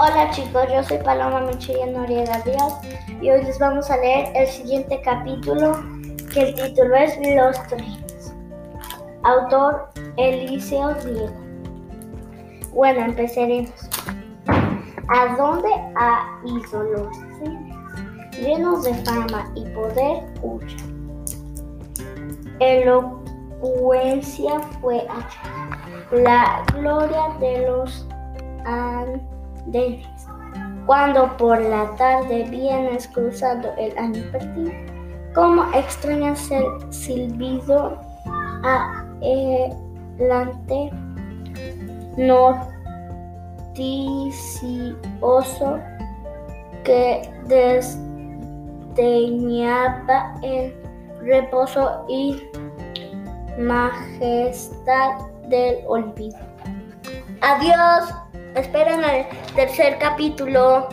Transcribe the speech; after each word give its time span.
Hola 0.00 0.30
chicos, 0.30 0.64
yo 0.72 0.80
soy 0.84 0.98
Paloma 0.98 1.40
Michelle 1.40 1.90
Noriega 1.90 2.38
Díaz 2.42 2.72
y 3.20 3.30
hoy 3.30 3.42
les 3.42 3.58
vamos 3.58 3.90
a 3.90 3.96
leer 3.96 4.30
el 4.36 4.46
siguiente 4.46 5.00
capítulo 5.02 5.72
que 6.32 6.50
el 6.50 6.54
título 6.54 6.94
es 6.94 7.18
Los 7.34 7.60
trenes. 7.66 8.32
Autor 9.24 9.90
Eliseo 10.16 10.94
Diego. 10.94 11.34
Bueno, 12.72 13.06
empezaremos. 13.06 13.72
¿A 15.08 15.34
dónde 15.36 15.68
ha 15.96 16.38
ido 16.44 16.84
los 16.84 17.08
trenes? 17.40 17.76
Llenos 18.38 18.84
de 18.84 18.94
fama 19.02 19.50
y 19.56 19.64
poder, 19.70 20.22
huya. 20.42 20.76
Elocuencia 22.60 24.60
fue 24.80 25.00
allá. 25.00 25.42
La 26.12 26.62
gloria 26.72 27.30
de 27.40 27.66
los 27.66 28.06
Cuando 30.86 31.36
por 31.36 31.60
la 31.60 31.94
tarde 31.96 32.44
vienes 32.44 33.08
cruzando 33.08 33.68
el 33.76 33.96
año 33.98 34.22
perdido, 34.32 34.72
como 35.34 35.64
extrañas 35.74 36.50
el 36.50 36.64
silbido 36.92 38.00
adelante 39.20 40.90
noticioso 43.76 44.58
que 46.84 47.30
desdeñaba 48.96 50.34
el 50.42 50.74
reposo 51.20 52.04
y 52.08 52.42
majestad 53.58 55.18
del 55.48 55.84
olvido. 55.86 56.38
Adiós, 57.40 58.14
esperen 58.58 59.04
el 59.04 59.26
tercer 59.54 59.98
capítulo. 59.98 60.88